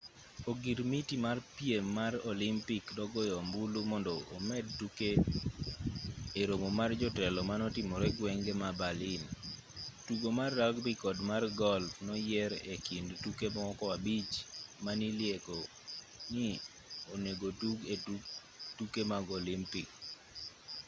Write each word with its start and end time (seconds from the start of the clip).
ogirmiti 0.51 1.15
mar 1.25 1.37
piem 1.57 1.85
mar 1.99 2.13
olimpik 2.31 2.85
nogoyo 2.97 3.33
ombulu 3.41 3.79
mondo 3.91 4.13
omed 4.35 4.65
tuke 4.79 5.09
e 6.39 6.41
romo 6.49 6.67
mar 6.79 6.91
jotelo 7.01 7.39
manotimre 7.49 8.07
gwenge 8.17 8.51
ma 8.61 8.69
berlin 8.79 9.23
ttugo 9.99 10.29
mar 10.39 10.51
rugby 10.61 10.93
kod 11.03 11.17
mar 11.29 11.43
golf 11.61 11.91
noyier 12.07 12.51
e 12.73 12.75
kind 12.87 13.07
tuke 13.23 13.47
moko 13.57 13.85
abich 13.95 14.33
manilieko 14.85 15.57
ni 16.33 16.47
onegotug 17.13 17.79
e 17.93 17.95
tuke 18.77 19.01
mag 19.11 19.25
olimpik 19.39 19.89